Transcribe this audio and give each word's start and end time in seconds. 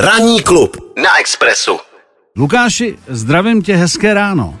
Ranní 0.00 0.42
klub 0.42 0.76
na 1.02 1.18
Expressu. 1.20 1.78
Lukáši, 2.36 2.98
zdravím 3.08 3.62
tě, 3.62 3.76
hezké 3.76 4.14
ráno. 4.14 4.58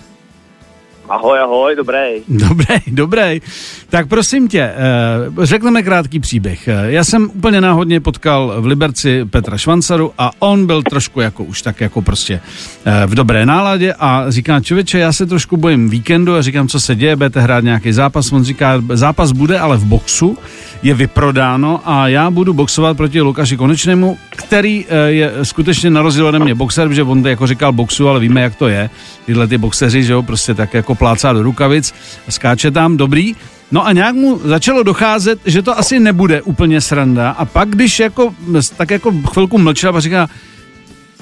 Ahoj, 1.10 1.38
ahoj, 1.40 1.76
dobrý. 1.76 1.98
Dobrý, 2.28 2.76
dobrý. 2.86 3.40
Tak 3.88 4.08
prosím 4.08 4.48
tě, 4.48 4.60
eh, 4.62 5.46
řekneme 5.46 5.82
krátký 5.82 6.20
příběh. 6.20 6.68
Eh, 6.68 6.92
Já 6.92 7.04
jsem 7.04 7.30
úplně 7.34 7.60
náhodně 7.60 8.00
potkal 8.00 8.54
v 8.60 8.66
Liberci 8.66 9.24
Petra 9.24 9.58
Švancaru 9.58 10.12
a 10.18 10.30
on 10.38 10.66
byl 10.66 10.82
trošku 10.82 11.20
jako 11.20 11.44
už 11.44 11.62
tak 11.62 11.80
jako 11.80 12.02
prostě 12.02 12.40
eh, 12.84 13.06
v 13.06 13.14
dobré 13.14 13.46
náladě 13.46 13.94
a 13.98 14.24
říká, 14.28 14.60
člověče, 14.60 14.98
já 14.98 15.12
se 15.12 15.26
trošku 15.26 15.56
bojím 15.56 15.90
víkendu 15.90 16.34
a 16.34 16.42
říkám, 16.42 16.68
co 16.68 16.80
se 16.80 16.94
děje, 16.94 17.16
budete 17.16 17.40
hrát 17.40 17.64
nějaký 17.64 17.92
zápas. 17.92 18.32
On 18.32 18.44
říká, 18.44 18.82
zápas 18.92 19.32
bude, 19.32 19.58
ale 19.58 19.76
v 19.76 19.84
boxu 19.84 20.38
je 20.82 20.94
vyprodáno 20.94 21.80
a 21.84 22.08
já 22.08 22.30
budu 22.30 22.52
boxovat 22.52 22.96
proti 22.96 23.20
Lukáši 23.20 23.56
Konečnému, 23.56 24.18
který 24.36 24.86
je 25.06 25.32
skutečně 25.42 25.90
na 25.90 26.02
rozdíl 26.02 26.26
ode 26.26 26.38
mě 26.38 26.54
boxer, 26.54 26.92
že 26.92 27.02
on 27.02 27.26
jako 27.26 27.46
říkal 27.46 27.72
boxu, 27.72 28.08
ale 28.08 28.20
víme, 28.20 28.40
jak 28.40 28.54
to 28.54 28.68
je. 28.68 28.90
Tyhle 29.26 29.46
ty 29.48 29.58
boxeři, 29.58 30.02
že 30.02 30.12
jo, 30.12 30.22
prostě 30.22 30.54
tak 30.54 30.74
jako 30.74 30.94
plácá 31.00 31.32
do 31.32 31.42
rukavic, 31.42 31.94
skáče 32.28 32.70
tam, 32.70 32.96
dobrý. 32.96 33.34
No 33.72 33.86
a 33.86 33.92
nějak 33.92 34.14
mu 34.14 34.40
začalo 34.44 34.82
docházet, 34.82 35.40
že 35.44 35.62
to 35.62 35.78
asi 35.78 36.00
nebude 36.00 36.42
úplně 36.42 36.80
sranda 36.80 37.30
a 37.30 37.44
pak, 37.44 37.68
když 37.68 38.00
jako, 38.00 38.34
tak 38.76 38.90
jako 38.90 39.12
chvilku 39.32 39.58
mlčel 39.58 39.96
a 39.96 40.00
říká, 40.00 40.28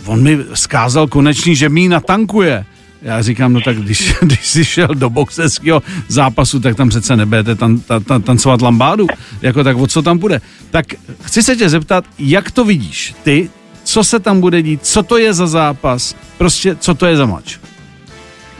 on 0.07 0.23
mi 0.23 0.39
skázal 0.55 1.07
konečný, 1.07 1.57
že 1.57 1.69
mi 1.69 1.89
natankuje. 1.89 2.65
Já 3.03 3.23
říkám, 3.23 3.53
no 3.53 3.61
tak 3.61 3.77
když, 3.77 4.15
když 4.23 4.47
jsi 4.47 4.65
šel 4.65 4.89
do 4.95 5.11
boxerského 5.11 5.83
zápasu, 6.09 6.61
tak 6.61 6.77
tam 6.77 6.89
přece 6.89 7.17
nebudete 7.17 7.55
tan, 7.55 7.81
tan, 7.81 8.05
tan, 8.05 8.23
tancovat 8.23 8.63
lambádu. 8.63 9.07
Jako 9.43 9.65
tak 9.65 9.77
o 9.77 9.87
co 9.87 10.03
tam 10.03 10.19
bude? 10.19 10.41
Tak 10.71 10.87
chci 11.23 11.43
se 11.43 11.57
tě 11.57 11.69
zeptat, 11.69 12.05
jak 12.19 12.51
to 12.51 12.65
vidíš 12.65 13.15
ty, 13.23 13.51
co 13.85 14.05
se 14.05 14.19
tam 14.19 14.41
bude 14.41 14.63
dít, 14.63 14.87
co 14.87 15.03
to 15.03 15.19
je 15.19 15.35
za 15.35 15.47
zápas, 15.47 16.17
prostě 16.39 16.77
co 16.77 16.95
to 16.95 17.07
je 17.07 17.17
za 17.17 17.27
mač? 17.27 17.59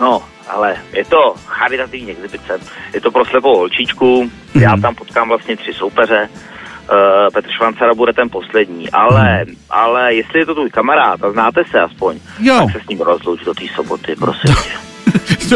No, 0.01 0.23
ale 0.51 0.77
je 0.93 1.05
to 1.05 1.35
charitativní 1.47 2.11
exibice. 2.11 2.61
Je 2.95 3.01
to 3.01 3.11
pro 3.11 3.25
slepou 3.25 3.57
holčičku. 3.57 4.25
Mm-hmm. 4.25 4.63
Já 4.63 4.77
tam 4.77 4.95
potkám 4.95 5.29
vlastně 5.29 5.57
tři 5.57 5.73
soupeře. 5.73 6.29
Uh, 6.93 6.97
Petr 7.33 7.51
Švancara 7.51 7.95
bude 7.95 8.13
ten 8.13 8.31
poslední, 8.31 8.91
ale, 8.91 9.45
mm. 9.45 9.55
ale 9.71 10.15
jestli 10.15 10.39
je 10.39 10.47
to 10.47 10.55
tvůj 10.55 10.71
kamarád 10.71 11.25
a 11.25 11.31
znáte 11.31 11.63
se 11.71 11.81
aspoň, 11.81 12.21
Jo. 12.39 12.59
tak 12.59 12.73
se 12.73 12.85
s 12.85 12.89
ním 12.89 13.01
rozlouč 13.01 13.45
do 13.45 13.55
té 13.55 13.65
soboty, 13.75 14.17
prosím 14.17 14.55
tě. 14.55 14.89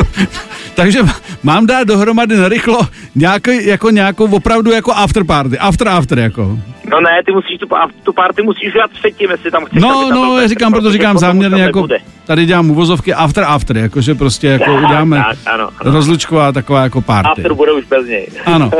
Takže 0.74 1.00
mám 1.42 1.66
dát 1.66 1.84
dohromady 1.84 2.36
narychlo 2.36 2.80
nějaký, 3.14 3.66
jako 3.66 3.90
nějakou 3.90 4.36
opravdu 4.36 4.70
jako 4.70 4.92
after 4.92 5.24
party, 5.24 5.58
after 5.58 5.88
after 5.88 6.18
jako. 6.18 6.58
No 6.92 7.00
ne, 7.00 7.10
ty 7.26 7.32
musíš 7.32 7.58
tu, 7.58 7.66
tu 8.02 8.12
party 8.12 8.42
musíš 8.42 8.68
udělat 8.68 8.90
předtím, 8.90 9.30
jestli 9.30 9.50
tam 9.50 9.64
chceš. 9.64 9.82
No, 9.82 10.08
tam 10.08 10.14
no, 10.18 10.38
já 10.40 10.48
říkám, 10.48 10.72
proto 10.72 10.84
protože 10.88 10.92
říkám 10.98 11.18
záměrně 11.18 11.62
jako, 11.62 11.78
nebude. 11.78 11.98
tady 12.26 12.46
dělám 12.46 12.70
uvozovky 12.70 13.14
after 13.14 13.44
after, 13.44 13.76
jakože 13.76 14.14
prostě 14.14 14.46
jako 14.46 14.64
Tak, 14.64 14.84
uděláme 14.84 15.16
tak, 15.16 15.54
ano, 15.54 15.70
ano. 15.80 15.92
rozlučková 15.92 16.52
taková 16.52 16.82
jako 16.82 17.00
party. 17.00 17.28
After 17.30 17.54
bude 17.54 17.72
už 17.72 17.84
bez 17.84 18.06
něj. 18.06 18.26
Ano. 18.46 18.70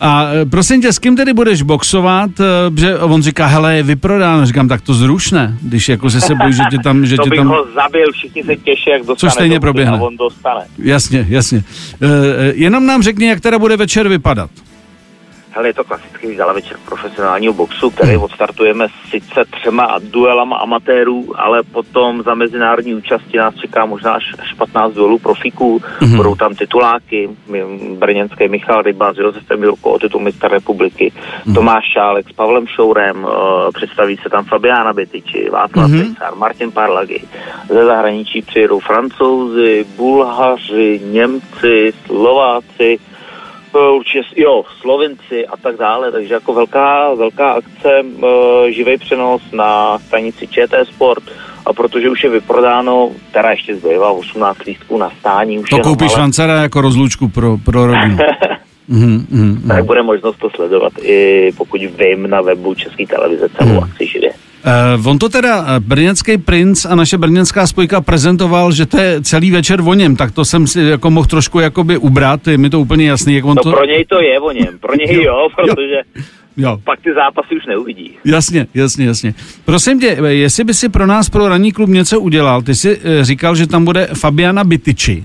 A 0.00 0.24
e, 0.42 0.46
prosím 0.46 0.82
tě, 0.82 0.92
s 0.92 0.98
kým 0.98 1.16
tedy 1.16 1.32
budeš 1.32 1.62
boxovat? 1.62 2.30
E, 2.40 2.80
Že 2.80 2.98
on 2.98 3.22
říká, 3.22 3.46
hele, 3.46 3.76
je 3.76 3.82
vyprodáno. 3.82 4.46
Říkám, 4.46 4.68
tak 4.68 4.80
to 4.80 4.94
zrušne, 4.94 5.54
když 5.62 5.88
jako 5.88 6.10
se 6.10 6.20
se 6.20 6.34
bojí, 6.34 6.52
že 6.52 6.62
tě 6.70 6.78
tam, 6.84 7.06
že 7.06 7.16
to 7.16 7.22
tě 7.22 7.30
bych 7.30 7.38
tam... 7.38 7.48
ho 7.48 7.66
zabil, 7.74 8.06
všichni 8.12 8.42
se 8.44 8.56
těší, 8.56 8.90
jak 8.90 9.06
dostane. 9.06 9.30
stejně 9.30 9.54
do 9.56 9.60
proběhne. 9.60 9.98
A 9.98 10.00
on 10.00 10.16
dostane. 10.16 10.60
Jasně, 10.78 11.26
jasně. 11.28 11.64
E, 12.02 12.06
e, 12.06 12.52
jenom 12.54 12.86
nám 12.86 13.02
řekni, 13.02 13.26
jak 13.28 13.40
teda 13.40 13.58
bude 13.58 13.76
večer 13.76 14.08
vypadat. 14.08 14.50
Hele, 15.52 15.68
je 15.68 15.74
to 15.74 15.84
klasický 15.84 16.36
večer 16.54 16.76
profesionálního 16.84 17.52
boxu, 17.52 17.90
který 17.90 18.12
Hmm. 18.14 18.22
odstartujeme 18.22 18.86
sice 19.10 19.44
třema 19.50 19.98
duelama 20.02 20.56
amatérů, 20.56 21.32
ale 21.36 21.62
potom 21.62 22.22
za 22.22 22.34
mezinárodní 22.34 22.94
účasti 22.94 23.38
nás 23.38 23.54
čeká 23.54 23.86
možná 23.86 24.12
až, 24.12 24.24
až 24.38 24.52
15 24.54 24.92
duelů 24.94 25.18
profíků. 25.18 25.82
Mhm. 26.00 26.16
Budou 26.16 26.34
tam 26.34 26.54
tituláky, 26.54 27.28
brněnský 27.98 28.48
Michal 28.48 28.82
Ryba 28.82 29.12
s 29.12 29.16
Josefem 29.18 29.62
Jurkou 29.62 29.90
o 29.90 29.98
titul 29.98 30.20
mistra 30.20 30.48
republiky, 30.48 31.12
Mhm. 31.46 31.54
Tomáš 31.54 31.84
Šálek 31.92 32.28
s 32.28 32.32
Pavlem 32.32 32.66
Šourem, 32.66 33.24
uh, 33.24 33.30
představí 33.74 34.16
se 34.22 34.28
tam 34.28 34.44
Fabiana 34.44 34.92
Betiči, 34.92 35.50
Václav 35.50 35.90
Mhm. 35.90 35.98
mm 36.00 36.14
Martin 36.34 36.72
Parlagy. 36.72 37.20
Ze 37.68 37.84
zahraničí 37.84 38.42
přijedou 38.42 38.80
Francouzi, 38.80 39.86
Bulhaři, 39.96 41.00
Němci, 41.04 41.92
Slováci, 42.06 42.98
Eh, 43.00 43.19
Určitě, 43.96 44.22
jo, 44.36 44.62
Slovenci 44.80 45.46
a 45.46 45.56
tak 45.56 45.76
dále, 45.76 46.12
takže 46.12 46.34
jako 46.34 46.54
velká, 46.54 47.14
velká 47.14 47.52
akce, 47.52 47.90
e, 48.68 48.72
živý 48.72 48.96
přenos 48.98 49.42
na 49.52 49.98
stanici 49.98 50.46
ČT 50.46 50.88
Sport 50.88 51.22
a 51.66 51.72
protože 51.72 52.10
už 52.10 52.24
je 52.24 52.30
vyprodáno, 52.30 53.10
teda 53.32 53.50
ještě 53.50 53.76
zbývá 53.76 54.10
18 54.10 54.58
lístků 54.66 54.98
na 54.98 55.10
stání, 55.20 55.58
už 55.58 55.70
To 55.70 55.76
jenom, 55.76 55.84
koupíš 55.84 56.12
ale- 56.16 56.62
jako 56.62 56.80
rozlučku 56.80 57.28
pro, 57.28 57.58
pro 57.64 57.86
rodinu. 57.86 58.16
Mhm, 58.92 59.26
mhm, 59.30 59.68
tak 59.68 59.76
mhm. 59.78 59.86
bude 59.86 60.02
možnost 60.02 60.36
to 60.38 60.50
sledovat 60.50 60.92
i 61.02 61.50
pokud 61.56 61.80
vím 61.80 62.30
na 62.30 62.40
webu 62.40 62.74
České 62.74 63.06
televize 63.06 63.48
celou 63.48 63.70
Hmm. 63.70 63.82
akci 63.82 64.06
živě. 64.06 64.19
Uh, 64.98 65.06
on 65.06 65.18
to 65.18 65.28
teda, 65.28 65.64
eh, 65.76 65.80
brněnský 65.80 66.38
princ 66.38 66.84
a 66.84 66.94
naše 66.94 67.18
brněnská 67.18 67.66
spojka 67.66 68.00
prezentoval, 68.00 68.72
že 68.72 68.86
to 68.86 68.96
je 69.00 69.22
celý 69.22 69.50
večer 69.50 69.80
o 69.84 69.94
něm, 69.94 70.16
tak 70.16 70.32
to 70.32 70.44
jsem 70.44 70.66
si 70.66 70.80
jako 70.80 71.10
mohl 71.10 71.26
trošku 71.26 71.60
jakoby 71.60 71.96
ubrat, 71.96 72.46
je 72.48 72.58
mi 72.58 72.70
to 72.70 72.80
úplně 72.80 73.08
jasný, 73.08 73.34
jak 73.34 73.44
on 73.44 73.56
No 73.56 73.62
to... 73.62 73.70
pro 73.70 73.84
něj 73.84 74.04
to 74.04 74.20
je 74.20 74.40
o 74.40 74.52
něm, 74.52 74.78
pro 74.80 74.94
něj 74.96 75.06
Jo, 75.14 75.22
jo, 75.22 75.22
jo. 75.22 75.48
protože 75.56 76.24
Jo. 76.56 76.78
pak 76.84 77.00
ty 77.00 77.14
zápasy 77.14 77.56
už 77.56 77.66
neuvidí. 77.66 78.10
Jasně, 78.24 78.66
jasně, 78.74 79.06
jasně. 79.06 79.34
Prosím 79.64 80.00
tě, 80.00 80.16
eh, 80.20 80.26
jestli 80.34 80.64
by 80.64 80.74
si 80.74 80.88
pro 80.88 81.06
nás, 81.06 81.30
pro 81.30 81.48
ranní 81.48 81.72
klub 81.72 81.88
něco 81.90 82.20
udělal, 82.20 82.62
ty 82.62 82.74
jsi 82.74 83.00
říkal, 83.20 83.56
že 83.56 83.66
tam 83.66 83.84
bude 83.84 84.08
Fabiana 84.14 84.64
Bytyči, 84.64 85.24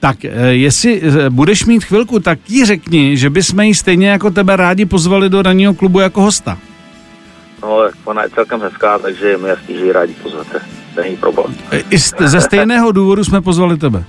tak 0.00 0.16
jestli 0.50 1.02
budeš 1.28 1.64
mít 1.64 1.84
chvilku, 1.84 2.18
tak 2.20 2.38
jí 2.48 2.64
řekni, 2.64 3.16
že 3.16 3.30
bychom 3.30 3.60
ji 3.60 3.74
stejně 3.74 4.08
jako 4.08 4.30
tebe 4.30 4.56
rádi 4.56 4.84
pozvali 4.84 5.28
do 5.28 5.42
ranního 5.42 5.74
klubu 5.74 6.00
jako 6.00 6.22
hosta. 6.22 6.58
No, 7.62 7.78
ona 8.04 8.22
je 8.22 8.30
celkem 8.30 8.60
hezká, 8.60 8.98
takže 8.98 9.28
je 9.28 9.38
mi 9.38 9.48
jasný, 9.48 9.78
že 9.78 9.84
ji 9.84 9.92
rádi 9.92 10.14
pozvete. 10.22 10.60
Není 10.96 11.16
problém. 11.16 11.54
Eh, 11.70 11.82
I 11.90 11.98
z, 11.98 12.14
ze 12.18 12.40
stejného 12.40 12.92
důvodu 12.92 13.24
jsme 13.24 13.40
pozvali 13.40 13.76
tebe. 13.76 14.04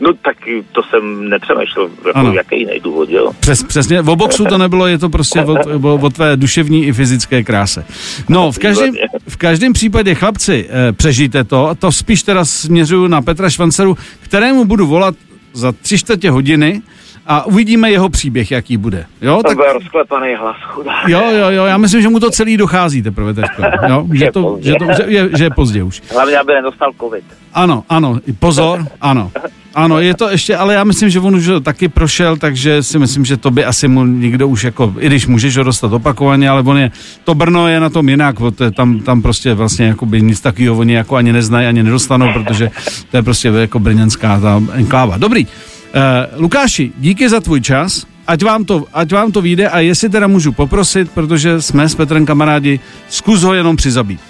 No 0.00 0.12
tak 0.24 0.36
to 0.72 0.82
jsem 0.82 1.28
nepřemýšlel, 1.28 1.90
jako 2.06 2.18
Ano. 2.18 2.32
jaký 2.32 2.58
jiný 2.58 2.80
důvod, 2.80 3.10
jo. 3.10 3.32
Přes, 3.40 3.62
přesně, 3.62 4.02
v 4.02 4.16
boxu 4.16 4.44
to 4.44 4.58
nebylo, 4.58 4.86
je 4.86 4.98
to 4.98 5.08
prostě 5.08 5.40
o, 5.40 5.54
o, 5.82 5.94
o 5.94 6.10
tvé 6.10 6.36
duševní 6.36 6.86
i 6.86 6.92
fyzické 6.92 7.44
kráse. 7.44 7.84
No, 8.28 8.52
v 8.52 8.58
každém, 8.58 8.94
v 9.28 9.36
každém 9.36 9.72
případě, 9.72 10.14
chlapci, 10.14 10.68
eh, 10.70 10.92
přežijte 10.92 11.44
to, 11.44 11.70
to 11.78 11.92
spíš 11.92 12.22
teda 12.22 12.44
směřuju 12.44 13.06
na 13.06 13.22
Petra 13.22 13.50
Švanceru, 13.50 13.96
kterému 14.20 14.64
budu 14.64 14.86
volat 14.86 15.14
za 15.58 15.72
tři 15.72 15.98
čtvrtě 15.98 16.30
hodiny 16.30 16.82
a 17.26 17.46
uvidíme 17.46 17.90
jeho 17.90 18.08
příběh, 18.08 18.50
jaký 18.50 18.76
bude. 18.76 19.04
Jo, 19.22 19.36
To 19.36 19.42
tak 19.42 19.56
byl 19.56 19.72
rozklepaný 19.72 20.34
hlas, 20.34 20.56
chudák. 20.62 21.08
jo, 21.08 21.20
jo, 21.30 21.50
jo, 21.50 21.64
já 21.64 21.76
myslím, 21.78 22.02
že 22.02 22.08
mu 22.08 22.20
to 22.20 22.30
celý 22.30 22.56
dochází 22.56 23.02
teprve 23.02 23.34
teďka, 23.34 23.86
jo, 23.88 24.06
že, 24.12 24.24
Je 24.24 24.32
to, 24.32 24.42
pozdě. 24.42 24.70
že, 24.70 24.74
to, 24.78 24.84
že, 24.96 25.02
je, 25.12 25.28
že 25.38 25.44
je 25.44 25.50
pozdě 25.50 25.82
už. 25.82 26.02
Hlavně, 26.12 26.38
aby 26.38 26.52
nedostal 26.54 26.90
covid. 27.00 27.24
Ano, 27.54 27.84
ano, 27.88 28.18
pozor, 28.38 28.84
ano. 29.00 29.30
Ano, 29.78 30.00
je 30.00 30.14
to 30.14 30.28
ještě, 30.28 30.56
ale 30.56 30.74
já 30.74 30.84
myslím, 30.84 31.10
že 31.10 31.20
on 31.20 31.34
už 31.34 31.50
taky 31.62 31.88
prošel, 31.88 32.36
takže 32.36 32.82
si 32.82 32.98
myslím, 32.98 33.24
že 33.24 33.36
to 33.36 33.50
by 33.50 33.64
asi 33.64 33.88
mu 33.88 34.04
nikdo 34.04 34.48
už 34.48 34.64
jako, 34.64 34.94
i 34.98 35.06
když 35.06 35.26
můžeš 35.26 35.56
ho 35.56 35.64
dostat 35.64 35.92
opakovaně, 35.92 36.48
ale 36.48 36.62
on 36.62 36.78
je, 36.78 36.90
to 37.24 37.34
Brno 37.34 37.68
je 37.68 37.80
na 37.80 37.90
tom 37.90 38.08
jinak, 38.08 38.36
tam, 38.74 39.00
tam 39.00 39.22
prostě 39.22 39.54
vlastně 39.54 39.86
jakoby 39.86 40.22
nic 40.22 40.40
takového 40.40 40.76
oni 40.76 40.92
jako 40.92 41.16
ani 41.16 41.32
neznají, 41.32 41.66
ani 41.66 41.82
nedostanou, 41.82 42.32
protože 42.32 42.70
to 43.10 43.16
je 43.16 43.22
prostě 43.22 43.48
jako 43.48 43.78
brněnská 43.78 44.40
ta 44.40 44.62
enkláva. 44.72 45.18
Dobrý, 45.18 45.46
uh, 45.46 46.40
Lukáši, 46.40 46.92
díky 46.98 47.28
za 47.28 47.40
tvůj 47.40 47.60
čas, 47.60 48.06
ať 48.26 48.44
vám, 48.44 48.64
to, 48.64 48.84
ať 48.94 49.12
vám 49.12 49.32
to 49.32 49.42
vyjde 49.42 49.68
a 49.68 49.78
jestli 49.78 50.08
teda 50.08 50.26
můžu 50.26 50.52
poprosit, 50.52 51.10
protože 51.10 51.62
jsme 51.62 51.88
s 51.88 51.94
Petrem 51.94 52.26
kamarádi, 52.26 52.80
zkus 53.08 53.42
ho 53.42 53.54
jenom 53.54 53.76
přizabít. 53.76 54.20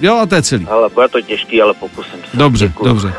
Jo, 0.00 0.16
a 0.16 0.26
to 0.26 0.34
je 0.34 0.42
celý. 0.42 0.66
Ale 0.70 0.88
bude 0.88 1.08
to 1.08 1.20
těžký, 1.20 1.62
ale 1.62 1.74
pokusím 1.74 2.20
se. 2.30 2.36
Dobře, 2.36 2.68
Děkuju. 2.68 2.88
dobře. 2.88 3.12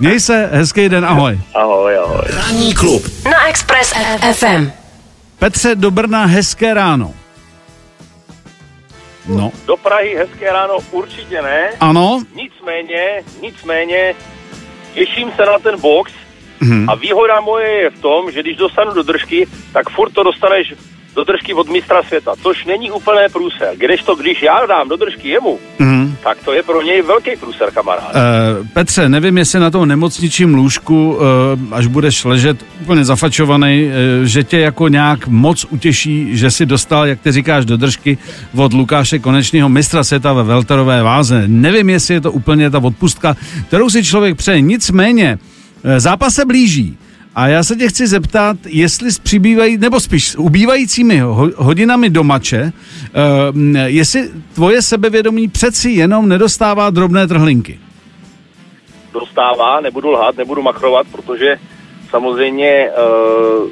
Měj 0.00 0.20
se, 0.20 0.50
hezký 0.52 0.88
den, 0.88 1.04
ahoj. 1.04 1.40
Ahoj, 1.54 1.98
ahoj. 1.98 2.22
Ranní 2.36 2.74
klub 2.74 3.02
Na 3.24 3.46
Express 3.48 3.92
FM. 4.32 4.70
Petře 5.38 5.74
do 5.74 5.90
Brna, 5.90 6.24
hezké 6.24 6.74
ráno. 6.74 7.14
No, 9.28 9.52
Do 9.66 9.76
Prahy 9.76 10.14
hezké 10.16 10.52
ráno 10.52 10.74
určitě 10.90 11.42
ne. 11.42 11.70
ano, 11.80 12.22
Nicméně, 12.34 13.22
nicméně, 13.42 14.14
těším 14.94 15.32
se 15.36 15.42
na 15.46 15.58
ten 15.58 15.80
box 15.80 16.12
Mhm. 16.62 16.90
a 16.90 16.94
výhoda 16.94 17.40
moje 17.40 17.68
je 17.68 17.90
v 17.90 18.00
tom, 18.00 18.30
že 18.32 18.42
když 18.42 18.56
dostanu 18.56 18.92
do 18.94 19.02
držky, 19.02 19.46
tak 19.72 19.90
furt 19.90 20.10
to 20.12 20.22
dostaneš 20.22 20.74
do 21.14 21.24
držky 21.24 21.54
od 21.54 21.68
mistra 21.68 22.02
světa, 22.02 22.32
což 22.42 22.64
není 22.64 22.90
úplné 22.90 23.28
průser. 23.28 23.68
Kdežto, 23.76 24.14
když 24.14 24.42
já 24.42 24.66
dám 24.66 24.88
do 24.88 24.96
držky 24.96 25.28
jemu, 25.28 25.58
mhm. 25.78 26.09
Tak 26.22 26.38
to 26.44 26.52
je 26.52 26.62
pro 26.62 26.82
něj 26.82 27.02
velký 27.02 27.30
průser, 27.40 27.70
kamarád. 27.70 28.14
Uh, 28.14 28.66
Petře, 28.72 29.08
nevím, 29.08 29.38
jestli 29.38 29.60
na 29.60 29.70
tom 29.70 29.88
nemocničím 29.88 30.54
lůžku, 30.54 31.14
uh, 31.14 31.20
až 31.70 31.86
budeš 31.86 32.24
ležet 32.24 32.64
úplně 32.80 33.04
zafačovaný, 33.04 33.84
uh, 33.84 33.92
že 34.24 34.44
tě 34.44 34.58
jako 34.58 34.88
nějak 34.88 35.28
moc 35.28 35.66
utěší, 35.70 36.36
že 36.36 36.50
si 36.50 36.66
dostal, 36.66 37.06
jak 37.06 37.20
ty 37.20 37.32
říkáš, 37.32 37.64
do 37.64 37.76
držky 37.76 38.18
od 38.56 38.72
Lukáše 38.72 39.18
Konečného 39.18 39.68
mistra 39.68 40.04
světa 40.04 40.32
ve 40.32 40.42
velterové 40.42 41.02
váze. 41.02 41.44
Nevím, 41.46 41.90
jestli 41.90 42.14
je 42.14 42.20
to 42.20 42.32
úplně 42.32 42.70
ta 42.70 42.78
odpustka, 42.78 43.36
kterou 43.68 43.90
si 43.90 44.04
člověk 44.04 44.36
přeje. 44.36 44.60
Nicméně, 44.60 45.38
zápas 45.98 46.34
se 46.34 46.44
blíží. 46.44 46.96
A 47.34 47.48
já 47.48 47.62
se 47.62 47.76
tě 47.76 47.88
chci 47.88 48.06
zeptat, 48.06 48.56
jestli 48.66 49.12
s 49.12 49.18
přibývají, 49.18 49.78
nebo 49.78 50.00
spíš 50.00 50.28
s 50.28 50.38
ubývajícími 50.38 51.20
ho, 51.20 51.48
hodinami 51.56 52.10
do 52.10 52.24
mače, 52.24 52.62
uh, 52.62 53.76
jestli 53.86 54.30
tvoje 54.54 54.82
sebevědomí 54.82 55.48
přeci 55.48 55.90
jenom 55.90 56.28
nedostává 56.28 56.90
drobné 56.90 57.26
trhlinky. 57.26 57.80
Dostává, 59.12 59.80
nebudu 59.80 60.10
lhát, 60.10 60.36
nebudu 60.36 60.62
machrovat, 60.62 61.06
protože 61.12 61.56
samozřejmě 62.10 62.90
uh, 62.90 63.70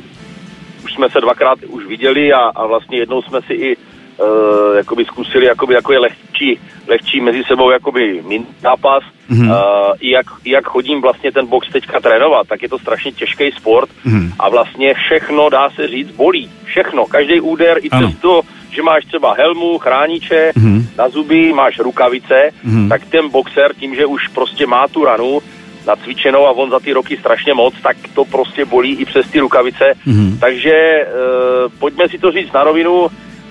už 0.85 0.95
jsme 0.95 1.11
se 1.11 1.21
dvakrát 1.21 1.59
už 1.69 1.87
viděli 1.87 2.33
a, 2.33 2.39
a 2.39 2.67
vlastně 2.67 2.99
jednou 2.99 3.23
jsme 3.23 3.43
si 3.43 3.53
i 3.53 3.77
uh, 3.77 4.77
jakoby 4.77 5.05
zkusili 5.05 5.47
jakoby 5.47 5.75
takový 5.75 5.99
lehčí, 5.99 6.61
lehčí 6.87 7.21
mezi 7.21 7.43
sebou 7.45 7.71
jakoby 7.71 8.23
min 8.29 8.47
zápas. 8.61 9.03
Mm-hmm. 9.31 9.51
Uh, 9.51 9.97
i, 10.01 10.11
jak, 10.11 10.27
i 10.45 10.51
jak 10.51 10.65
chodím 10.65 11.01
vlastně 11.01 11.33
ten 11.33 11.47
box 11.47 11.69
teďka 11.73 12.01
trénovat, 12.01 12.49
tak 12.49 12.63
je 12.63 12.69
to 12.69 12.79
strašně 12.79 13.13
těžký 13.13 13.51
sport 13.53 13.91
mm-hmm. 14.07 14.33
a 14.39 14.49
vlastně 14.49 14.95
všechno, 14.95 15.49
dá 15.49 15.71
se 15.71 15.89
říct, 15.89 16.11
bolí. 16.11 16.51
Všechno, 16.65 17.07
každý 17.07 17.41
úder, 17.41 17.79
i 17.83 17.89
přes 17.89 18.19
to, 18.21 18.41
že 18.71 18.83
máš 18.83 19.05
třeba 19.05 19.35
helmu, 19.35 19.79
chrániče, 19.79 20.53
mm-hmm. 20.57 20.83
na 20.99 21.09
zuby, 21.09 21.53
máš 21.53 21.79
rukavice, 21.79 22.51
mm-hmm. 22.67 22.89
tak 22.89 23.05
ten 23.07 23.29
boxer 23.29 23.75
tím, 23.81 23.95
že 23.95 24.07
už 24.07 24.29
prostě 24.29 24.67
má 24.67 24.89
tu 24.89 25.05
ranu, 25.05 25.41
nacvičenou 25.87 26.47
a 26.47 26.51
on 26.51 26.71
za 26.71 26.81
ty 26.81 26.93
roky 26.93 27.17
strašně 27.17 27.55
moc, 27.55 27.75
tak 27.83 27.97
to 28.15 28.25
prostě 28.25 28.65
bolí 28.65 28.95
i 28.95 29.05
přes 29.05 29.31
ty 29.31 29.41
rukavice. 29.41 29.85
Mm-hmm. 30.07 30.39
Takže 30.41 30.75
uh, 30.75 31.73
pojďme 31.79 32.09
si 32.09 32.19
to 32.19 32.33
říct 32.33 32.53
na 32.53 32.65
rovinu, 32.65 33.09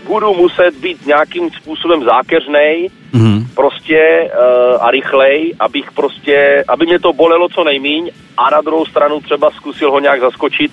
budu 0.08 0.34
muset 0.34 0.76
být 0.82 1.06
nějakým 1.06 1.50
způsobem 1.50 2.04
zákeřnej, 2.04 2.90
mm-hmm. 3.18 3.48
prostě 3.56 4.02
uh, 4.24 4.86
a 4.86 4.92
rychlej, 4.92 5.54
abych 5.60 5.92
prostě, 5.92 6.64
aby 6.68 6.86
mě 6.86 7.00
to 7.00 7.14
bolelo 7.14 7.50
co 7.50 7.64
nejmíň 7.64 8.12
a 8.38 8.50
na 8.50 8.62
druhou 8.62 8.86
stranu 8.86 9.20
třeba 9.20 9.52
zkusil 9.52 9.92
ho 9.92 10.00
nějak 10.00 10.20
zaskočit 10.20 10.72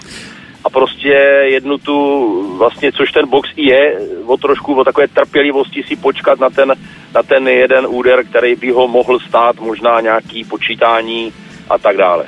a 0.64 0.70
prostě 0.70 1.12
jednu 1.44 1.78
tu, 1.78 2.56
vlastně, 2.58 2.92
což 2.92 3.12
ten 3.12 3.28
box 3.28 3.48
i 3.56 3.68
je, 3.70 3.98
o 4.26 4.36
trošku 4.36 4.74
o 4.74 4.84
takové 4.84 5.08
trpělivosti 5.08 5.82
si 5.82 5.96
počkat 5.96 6.40
na 6.40 6.50
ten, 6.50 6.72
na 7.14 7.22
ten 7.22 7.48
jeden 7.48 7.86
úder, 7.88 8.24
který 8.24 8.56
by 8.56 8.70
ho 8.70 8.88
mohl 8.88 9.20
stát, 9.20 9.60
možná 9.60 10.00
nějaký 10.00 10.44
počítání 10.44 11.32
a 11.70 11.78
tak 11.78 11.96
dále. 11.96 12.24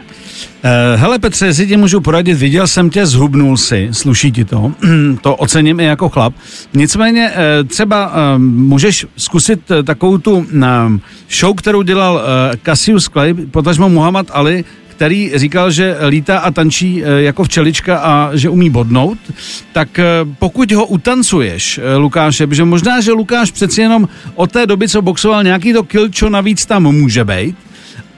Uh, 0.65 1.01
hele 1.01 1.19
Petře, 1.19 1.47
jestli 1.47 1.67
ti 1.67 1.77
můžu 1.77 2.01
poradit, 2.01 2.35
viděl 2.35 2.67
jsem 2.67 2.91
tě, 2.91 3.07
zhubnul 3.07 3.57
si, 3.57 3.89
sluší 3.93 4.33
ti 4.33 4.45
to, 4.45 4.73
to 5.21 5.37
ocením 5.37 5.81
i 5.81 5.85
jako 5.85 6.09
chlap. 6.09 6.35
Nicméně 6.75 7.31
uh, 7.31 7.69
třeba 7.69 8.07
uh, 8.07 8.43
můžeš 8.43 9.07
zkusit 9.17 9.61
takovou 9.85 10.19
tu 10.19 10.47
show, 11.39 11.57
kterou 11.57 11.83
dělal 11.83 12.23
Cassius 12.65 13.09
Clay, 13.09 13.35
potažmo 13.35 13.89
Muhammad 13.89 14.27
Ali, 14.33 14.65
který 14.89 15.33
říkal, 15.35 15.71
že 15.71 15.97
lítá 16.09 16.39
a 16.39 16.51
tančí 16.51 17.03
jako 17.17 17.45
včelička 17.45 17.99
a 17.99 18.31
že 18.37 18.49
umí 18.49 18.71
bodnout, 18.71 19.19
tak 19.73 20.01
pokud 20.39 20.73
ho 20.73 20.87
utancuješ, 20.87 21.81
Lukáše, 21.97 22.47
protože 22.47 22.65
možná, 22.65 23.01
že 23.01 23.13
Lukáš 23.13 23.51
přeci 23.51 23.81
jenom 23.81 24.09
od 24.35 24.53
té 24.53 24.67
doby, 24.67 24.89
co 24.89 25.03
boxoval, 25.03 25.45
nějaký 25.45 25.73
to 25.73 25.83
kilčo 25.83 26.29
navíc 26.29 26.67
tam 26.67 26.83
může 26.83 27.25
být, 27.25 27.57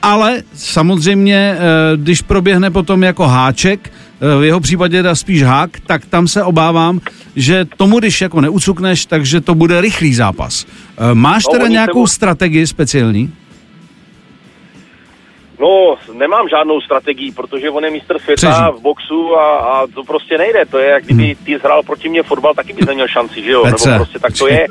ale 0.03 0.43
samozřejmě, 0.55 1.57
eh, 1.57 1.97
když 1.97 2.23
proběhne 2.23 2.71
potom 2.71 3.03
jako 3.03 3.27
háček, 3.27 3.91
eh, 3.91 4.41
v 4.41 4.45
jeho 4.45 4.61
případě 4.61 5.03
dá 5.03 5.15
spíš 5.15 5.43
hák, 5.43 5.71
tak 5.87 6.07
tam 6.07 6.29
se 6.29 6.43
obávám, 6.43 7.01
že 7.37 7.65
tomu, 7.77 7.99
když 7.99 8.21
jako 8.21 8.41
neucukneš, 8.41 9.07
takže 9.07 9.41
to 9.41 9.55
bude 9.55 9.81
rychlý 9.81 10.15
zápas. 10.15 10.67
Eh, 10.67 11.15
máš 11.15 11.45
no, 11.47 11.53
teda 11.53 11.69
nějakou 11.69 12.07
se... 12.07 12.15
strategii 12.15 12.67
speciální? 12.67 13.33
No, 15.61 15.97
nemám 16.19 16.49
žádnou 16.49 16.81
strategii, 16.81 17.33
protože 17.33 17.71
on 17.71 17.85
je 17.85 17.91
mistr 17.91 18.19
světa 18.19 18.51
Přeží. 18.51 18.79
v 18.79 18.83
boxu 18.83 19.37
a, 19.37 19.59
a 19.59 19.87
to 19.87 20.05
prostě 20.05 20.39
nejde. 20.39 20.67
To 20.71 20.79
je, 20.79 20.91
jak 20.91 21.05
kdyby 21.05 21.25
hmm. 21.25 21.45
ty 21.45 21.59
zhrál 21.59 21.83
proti 21.83 22.09
mě 22.09 22.23
fotbal, 22.23 22.55
taky 22.55 22.73
bys 22.73 22.87
neměl 22.87 23.09
šanci, 23.09 23.43
že 23.43 23.51
jo? 23.51 23.63
Petře. 23.63 23.89
Nebo 23.91 24.05
prostě 24.05 24.19
tak 24.19 24.33
to 24.39 24.49
je. 24.49 24.67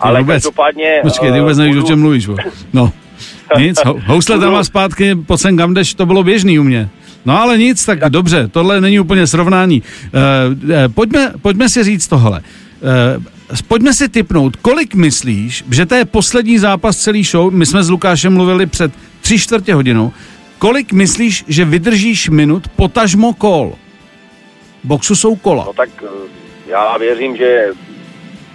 Ale 0.00 0.20
vůbec. 0.20 0.34
každopádně... 0.34 0.98
Počkej, 1.02 1.32
ty 1.32 1.40
vůbec 1.40 1.58
nevíš, 1.58 1.74
budu... 1.74 1.86
o 1.86 1.88
čem 1.88 2.00
mluvíš, 2.00 2.26
bo. 2.26 2.36
No. 2.72 2.92
Nic, 3.58 3.78
housle 4.06 4.38
tam 4.38 4.54
a 4.54 4.64
zpátky, 4.64 5.14
po 5.14 5.38
sem 5.38 5.56
kam 5.56 5.74
jdeš, 5.74 5.94
to 5.94 6.06
bylo 6.06 6.22
běžný 6.22 6.58
u 6.58 6.62
mě. 6.62 6.88
No 7.24 7.40
ale 7.40 7.58
nic, 7.58 7.84
tak 7.84 7.98
dobře, 8.08 8.48
tohle 8.48 8.80
není 8.80 9.00
úplně 9.00 9.26
srovnání. 9.26 9.82
Uh, 9.82 10.94
pojďme, 10.94 11.32
pojďme 11.42 11.68
si 11.68 11.84
říct 11.84 12.08
tohle. 12.08 12.40
Uh, 13.16 13.24
pojďme 13.68 13.94
si 13.94 14.08
typnout, 14.08 14.56
kolik 14.56 14.94
myslíš, 14.94 15.64
že 15.70 15.86
to 15.86 15.94
je 15.94 16.04
poslední 16.04 16.58
zápas 16.58 16.96
celý 16.96 17.24
show, 17.24 17.52
my 17.52 17.66
jsme 17.66 17.82
s 17.82 17.90
Lukášem 17.90 18.34
mluvili 18.34 18.66
před 18.66 18.92
tři 19.20 19.38
čtvrtě 19.38 19.74
hodinou, 19.74 20.12
kolik 20.58 20.92
myslíš, 20.92 21.44
že 21.48 21.64
vydržíš 21.64 22.28
minut 22.28 22.68
potažmo 22.68 23.32
kol? 23.32 23.72
Boxu 24.84 25.16
jsou 25.16 25.36
kola. 25.36 25.64
No 25.66 25.72
tak 25.72 25.90
já 26.66 26.98
věřím, 26.98 27.36
že 27.36 27.66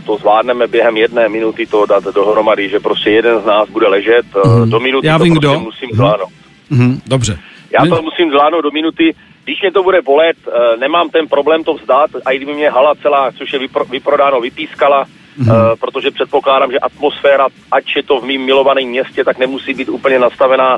to 0.08 0.18
zvládneme 0.18 0.68
během 0.68 0.98
jedné 0.98 1.30
minuty 1.30 1.66
to 1.66 1.86
dát 1.86 2.04
dohromady, 2.04 2.70
že 2.70 2.80
prostě 2.80 3.10
jeden 3.10 3.42
z 3.42 3.46
nás 3.46 3.70
bude 3.70 3.88
ležet 3.88 4.26
mm-hmm. 4.34 4.70
do 4.70 4.80
minuty, 4.80 5.08
Já 5.08 5.18
to 5.18 5.24
vím, 5.24 5.34
prostě 5.34 5.48
kdo. 5.48 5.60
musím 5.60 5.90
zvládnout. 5.94 6.30
Mm-hmm, 6.72 7.02
dobře. 7.08 7.40
Já 7.74 7.96
to 7.96 8.02
musím 8.02 8.30
zvládnout 8.30 8.62
do 8.62 8.72
minuty, 8.72 9.16
když 9.44 9.62
mě 9.62 9.72
to 9.72 9.84
bude 9.84 10.02
bolet, 10.02 10.38
uh, 10.48 10.80
nemám 10.80 11.10
ten 11.10 11.28
problém 11.28 11.64
to 11.64 11.74
vzdát, 11.74 12.10
a 12.26 12.32
i 12.32 12.38
kdyby 12.38 12.54
mě 12.54 12.70
hala 12.70 12.96
celá, 13.02 13.32
což 13.32 13.54
je 13.54 13.60
vypro, 13.60 13.86
vyprodáno, 13.86 14.42
vypískala, 14.42 15.06
mm-hmm. 15.06 15.72
uh, 15.72 15.76
protože 15.80 16.12
předpokládám, 16.12 16.72
že 16.72 16.80
atmosféra, 16.80 17.48
ať 17.72 17.96
je 17.96 18.04
to 18.04 18.20
v 18.20 18.26
mým 18.26 18.42
milovaném 18.46 18.88
městě, 18.88 19.24
tak 19.24 19.38
nemusí 19.38 19.74
být 19.74 19.90
úplně 19.90 20.20
nastavená 20.20 20.78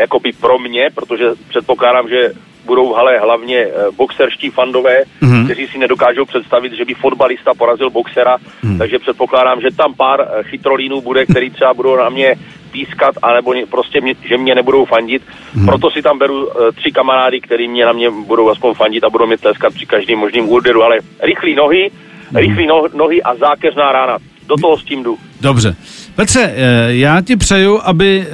jakoby 0.00 0.32
pro 0.32 0.58
mě, 0.58 0.88
protože 0.94 1.24
předpokládám, 1.48 2.08
že 2.08 2.32
budou 2.64 2.92
v 2.92 2.96
hale 2.96 3.18
hlavně 3.18 3.66
uh, 3.66 3.94
boxerští 3.96 4.50
fandové, 4.50 5.02
mm-hmm. 5.22 5.44
kteří 5.44 5.66
si 5.66 5.78
nedokážou 5.78 6.24
představit, 6.24 6.72
že 6.72 6.84
by 6.84 6.94
fotbalista 6.94 7.54
porazil 7.58 7.90
boxera, 7.90 8.36
mm-hmm. 8.36 8.78
takže 8.78 8.98
předpokládám, 8.98 9.60
že 9.60 9.76
tam 9.76 9.94
pár 9.94 10.20
uh, 10.20 10.26
chytrolínů 10.42 11.00
bude, 11.00 11.26
který 11.26 11.50
třeba 11.50 11.74
budou 11.74 11.96
na 11.96 12.08
mě 12.08 12.34
pískat, 12.70 13.14
anebo 13.22 13.54
prostě 13.70 14.00
mě, 14.00 14.14
že 14.28 14.36
mě 14.38 14.54
nebudou 14.54 14.84
fandit. 14.84 15.22
Hmm. 15.54 15.66
Proto 15.66 15.90
si 15.90 16.02
tam 16.02 16.18
beru 16.18 16.46
uh, 16.46 16.52
tři 16.76 16.92
kamarády, 16.92 17.40
který 17.40 17.68
mě 17.68 17.84
na 17.86 17.92
mě 17.92 18.10
budou 18.10 18.50
aspoň 18.50 18.74
fandit 18.74 19.04
a 19.04 19.10
budou 19.10 19.26
mě 19.26 19.38
tleskat 19.38 19.74
při 19.74 19.86
každém 19.86 20.18
možným 20.18 20.52
úderu, 20.52 20.82
ale 20.82 20.96
rychlý 21.20 21.54
nohy, 21.54 21.90
hmm. 22.28 22.36
rychlý 22.36 22.66
no, 22.66 22.84
nohy 22.94 23.22
a 23.22 23.34
zákeřná 23.34 23.92
rána. 23.92 24.18
Do 24.46 24.56
toho 24.56 24.78
s 24.78 24.84
tím 24.84 25.02
jdu. 25.02 25.18
Dobře. 25.40 25.76
Petře, 26.18 26.54
já 26.88 27.20
ti 27.20 27.36
přeju, 27.36 27.80
aby, 27.84 28.26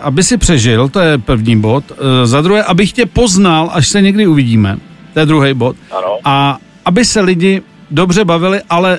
aby 0.00 0.22
si 0.22 0.38
přežil, 0.38 0.88
to 0.88 1.00
je 1.00 1.18
první 1.18 1.60
bod. 1.60 1.84
Za 2.24 2.40
druhé, 2.40 2.62
abych 2.62 2.92
tě 2.92 3.06
poznal, 3.06 3.70
až 3.72 3.88
se 3.88 4.02
někdy 4.02 4.26
uvidíme. 4.26 4.76
To 5.12 5.20
je 5.20 5.26
druhý 5.26 5.54
bod. 5.54 5.76
Ano. 5.90 6.18
A 6.24 6.58
aby 6.84 7.04
se 7.04 7.20
lidi 7.20 7.62
dobře 7.90 8.24
bavili, 8.24 8.60
ale 8.70 8.98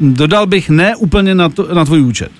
dodal 0.00 0.46
bych 0.46 0.70
ne 0.70 0.96
úplně 0.96 1.34
na, 1.34 1.48
to, 1.48 1.74
na 1.74 1.84
tvůj 1.84 2.02
účet. 2.02 2.32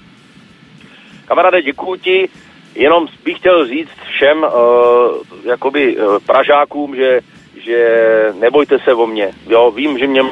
Kamaráde, 1.28 1.62
děkuji 1.62 1.96
ti. 2.00 2.28
Jenom 2.74 3.06
bych 3.24 3.36
chtěl 3.36 3.66
říct 3.66 3.98
všem 4.14 4.38
uh, 4.38 4.48
jakoby 5.44 5.96
uh, 5.96 6.18
Pražákům, 6.26 6.96
že, 6.96 7.20
že 7.64 7.86
nebojte 8.40 8.78
se 8.84 8.94
o 8.94 9.06
mě. 9.06 9.28
Jo, 9.48 9.70
vím, 9.76 9.98
že 9.98 10.06
mě 10.06 10.22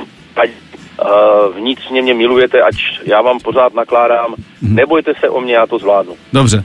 vnitřně 1.54 2.02
mě 2.02 2.14
milujete, 2.14 2.62
ať 2.62 2.74
já 3.04 3.22
vám 3.22 3.38
pořád 3.40 3.74
nakládám. 3.74 4.34
Hmm. 4.62 4.74
Nebojte 4.74 5.12
se 5.20 5.28
o 5.28 5.40
mě, 5.40 5.54
já 5.54 5.66
to 5.66 5.78
zvládnu. 5.78 6.12
Dobře. 6.32 6.64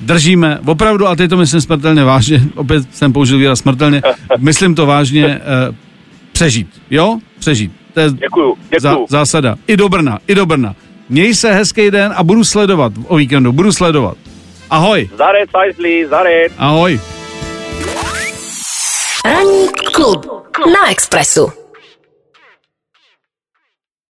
Držíme, 0.00 0.58
opravdu, 0.66 1.06
a 1.06 1.16
teď 1.16 1.30
to 1.30 1.36
myslím 1.36 1.60
smrtelně 1.60 2.04
vážně, 2.04 2.40
opět 2.56 2.94
jsem 2.94 3.12
použil 3.12 3.38
výraz 3.38 3.58
smrtelně, 3.58 4.02
myslím 4.38 4.74
to 4.74 4.86
vážně, 4.86 5.26
uh, 5.68 5.74
přežít, 6.32 6.68
jo? 6.90 7.18
Přežít. 7.38 7.72
To 7.94 8.00
je 8.00 8.10
děkuju, 8.10 8.56
děkuju. 8.62 8.80
Zá, 8.80 8.96
zásada. 9.08 9.56
I 9.66 9.76
do 9.76 9.88
Brna, 9.88 10.18
i 10.26 10.34
do 10.34 10.46
Brna. 10.46 10.74
Měj 11.08 11.34
se 11.34 11.52
hezký 11.52 11.90
den 11.90 12.12
a 12.16 12.24
budu 12.24 12.44
sledovat 12.44 12.92
o 13.08 13.16
víkendu, 13.16 13.52
budu 13.52 13.72
sledovat. 13.72 14.16
Ahoj. 14.70 15.10
Zaret, 15.16 15.50
Fajsli, 15.50 16.06
zaret. 16.06 16.52
Ahoj. 16.58 17.00
Ranní 19.24 19.68
klub 19.92 20.26
na 20.66 20.90
Expressu. 20.90 21.63